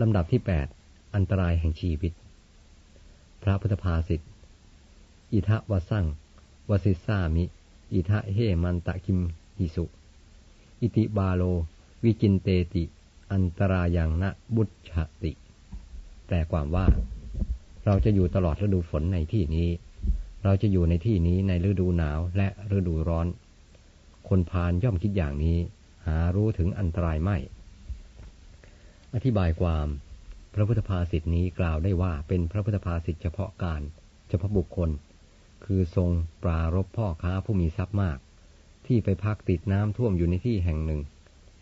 [0.00, 0.66] ลำดับที่แปด
[1.14, 2.12] อันตรายแห่งชีวิต
[3.42, 4.20] พระพุทธภาษิต
[5.32, 6.06] อิทะวสัง
[6.70, 7.44] วสิสามิ
[7.92, 9.18] อิทะเฮมันตะคิม
[9.58, 9.84] หิสุ
[10.80, 11.42] อิติบาโล
[12.04, 12.84] วิจินเตติ
[13.32, 14.90] อันตรายังนะบุช
[15.22, 15.32] ติ
[16.28, 16.86] แต่ความว่า
[17.84, 19.68] เราจะอยู่ตลอดฤดูฝนในที่นี้
[20.44, 23.26] เราจะอยู่ในที่นี้ในฤดูหนาวและฤดูร้อน
[24.28, 25.58] คนพานย่อมคิดอย่างนี้
[26.06, 27.36] หารู้ถึงอันตรายไม่
[29.14, 29.88] อธิบายความ
[30.54, 33.82] พระพุทธภาษิตนี้กล่าวได้ว่าเป็นพระพุทธภาษิตเฉพาะการ
[34.28, 34.90] เฉพาะบุคคล
[35.64, 36.10] คือทรง
[36.42, 38.18] ปรารบพ่อค้าผู้มีทรัพย์มาก
[38.86, 41.00] ที่ไปพักติดน้ำท่วมอยู่ในที่แห่งหนึ่ง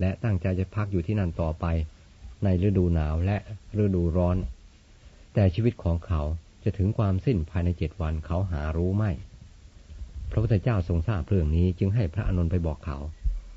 [0.00, 1.66] และตั้งใจจะพักอยู่ที่นั่นต่อไป
[2.44, 3.36] ในฤดูหนาวและ
[3.82, 4.36] ฤดูร้อน
[5.34, 6.22] แต่ชีวิตของเขา
[6.64, 9.10] จะถึงความสิ้นภายในเจ็ดวันเขาหารู้ไม่
[10.30, 12.98] พระพุทธเจ้าทรงทราบเรื่องนี้จึงให้พระอนุนไปบอกเขา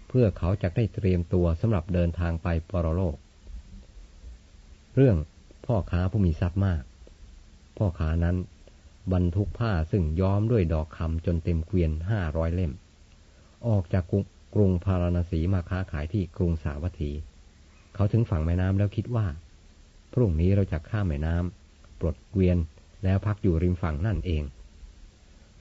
[0.07, 3.15] เพื่อเขาจะได้เตรียมตัวสำหรับเดินทางไปปรโลก
[4.99, 5.17] เรื่อง
[5.65, 6.83] พ่อค้าผู้มีทรัพย์มาก
[7.77, 8.35] พ่อค้านั้น
[9.13, 12.71] บรรทุกผ้าซึ่งย้อมด้วยดอกคำจนเต็มเกวียนห้าร้อยเล่ม
[13.67, 14.03] ออกจาก
[14.55, 17.11] กรุงพาราณสีมาค้าขายที่กรุงสาวัตถี
[17.95, 19.27] เขาถึงฝั่งแม่น้ำแล้วคิดว่า
[20.13, 22.57] พรุ่งนี้เราจะข้ามแม่น้ำปลดเกวียน
[23.03, 24.43] แล้วพักอยู่ริมฝั่งนั่นเอง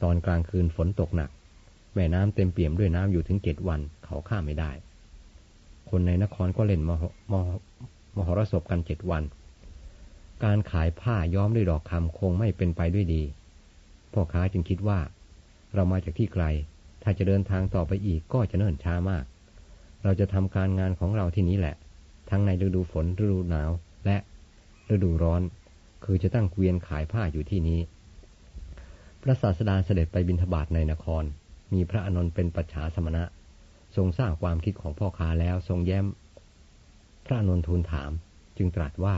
[0.03, 1.31] ตอนกลางคืนฝนตกหนัก
[1.95, 4.71] แม่น้ำเต็มเปี่ยมด้วยน้ำอยู่ถึงเจ็ดวันเขาข้ามไม่ได้
[5.91, 7.03] คนในนครก็เล่นมห
[8.17, 9.23] มหรสพกันเจ็ดวัน
[10.45, 13.23] การขายผ้าย้อมด้วยดอกคำคงไม่เป็นไปด้วยดี
[14.13, 14.99] พ่อค้าจึงคิดว่า
[15.75, 16.45] เรามาจากที่ไกล
[17.03, 19.25] ถ้าจะเดินทางต่อไปอีกก็จะเนิ่นช้ามาก
[20.03, 21.75] เราจะทำการงานของเราที่นี้แหละ
[22.31, 23.71] ทั้งในฤดูฝนฤดูหนาว
[24.07, 24.17] และ
[24.95, 25.43] ฤดูร้อน
[26.05, 27.81] คือจะตั้งเกวียนขายผ้าอยู่ที่นี้
[29.23, 31.25] พระศาสดาเสด็จไปบิณฑบาตในนคร
[31.73, 33.25] มีพระอนนท์เป็นปัจฉาสมณะ
[33.97, 36.07] ทรงสร้างความคิดของพ่อค้าแล้วทรงแย้ม
[37.27, 38.11] พระนนท์ทูลถาม
[38.57, 39.17] จึงตรัสว่า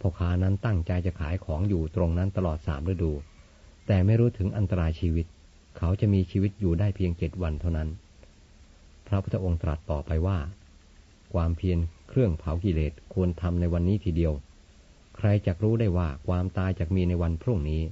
[0.00, 3.12] พ่อค้านั้นตั้งใจจะขายของอยู่ตรงนั้นตลอดสามฤดู
[3.86, 5.26] แต่ไม่รู้ถึงอันตรายชีวิต
[5.78, 7.88] เขาจะมีชีวิตอยู่ได้เพียงเจ็ดวันเท่านั้น
[9.06, 10.38] พระพุทธองค์ตรัสต่อไปว่า
[11.34, 14.32] ความเพียรเครื่องเผากิเลสควรทำในวันนี้ทีเดียว
[15.16, 17.82] ใครจะรู้ได้ว่าความตายจะมีในวันพรุ่งนี้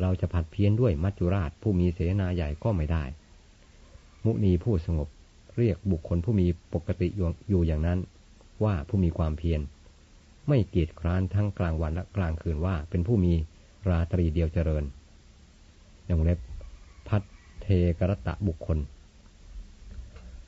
[0.00, 3.04] เราจะผัดเพี้ยนด้วยมัจจุราชผู้มีเสนาใหญ่ก็ไม่ได้
[4.24, 5.08] มุนีผู้สงบ
[5.56, 7.08] เรียกบุคคลผู้มีปกติ
[7.48, 7.98] อยู่อย่างนั้น
[8.64, 9.60] ว่าผู้มีความเพียร
[10.48, 13.32] ไม่เกียจคร้านทั้งกลางวันและกลางคืนว่าเป็นผู้มี
[13.88, 14.84] ราตรีเดียวเจริญ
[16.06, 16.38] อย่างเล็บ
[17.08, 17.22] พัด
[17.62, 17.66] เท
[17.98, 18.78] กรตะบุคคล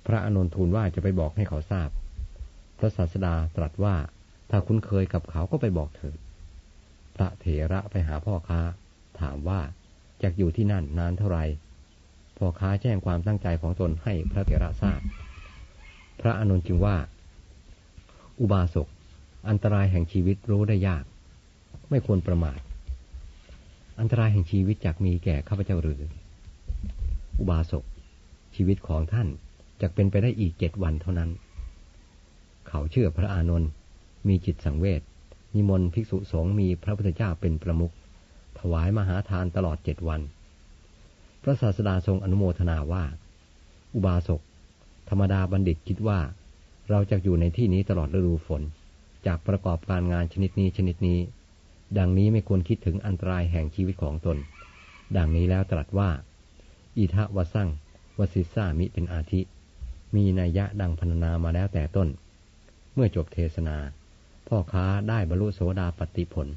[0.06, 1.88] พระอนุนทูลว่าจะไปบอกให้เขาทราบ
[2.78, 3.96] พระศาสดาตรัสว่า
[4.50, 6.18] ถ้าคุ้นเคยกับเขาก็ไปบอกเถิด
[7.16, 8.60] พระเถระไปหาพ่อค้า
[9.20, 9.60] ถามว่า
[10.22, 11.44] จะอยู่ที่นั่นนานเท่าไหร่
[12.36, 15.00] พ่อค้าแจ้งความตั้งใจของตนให้พระเถระทราบ
[16.20, 16.96] พระอนุนจึงว่า
[18.40, 18.88] อุบาสก
[19.48, 21.04] อันตรายแห่งชีวิตรู้ได้ยาก
[21.90, 22.58] ไม่ควรประมาท
[24.00, 26.02] อันตรายแห่งชีวิตจากมีแก่ข้าพเจ้าหรือ
[27.38, 27.84] อุบาสก
[28.54, 29.28] ชีวิตของท่าน
[29.80, 31.30] จะเป็นไปได้อีกเจ็ดวันเท่านั้น
[32.68, 33.70] เขาเชื่อพระอานนท์
[34.28, 35.02] มีจิตสังเวช
[35.54, 37.92] นิมนต์ภิกษุสงฆ์มีพระพุทธเจ้าเป็นประมุข
[38.58, 40.20] ถวายมหาทานตลอดเจ็ดวัน
[41.42, 43.04] พระศาสดาทรงอนุโมทนาว่า
[43.94, 44.40] อุบาสก
[45.08, 46.18] ธรรมดาบัณฑิตคิดว่า
[46.90, 48.62] เราจะอยู่ในที่นี้ตลอดฤดูฝน
[49.26, 51.18] จากประกอบการงานชนิดนี้ชนิดนี้
[51.98, 54.36] ดังนี้ไม่ควรคิดถึงอันตรายแห่งชีวิตของตน
[55.16, 56.10] ดังนี้แล้วตรัสว่า
[56.98, 57.68] อิทะวสั่ง
[58.18, 59.40] วสิสามิเป็นอาทิ
[60.14, 62.08] มีนัยยะดังพรรณนามาแล้วแต่ต้น
[62.94, 63.76] เมื่อจบเทศนา
[64.48, 66.48] พ่อค้าได้บรรลุโสดาปติผล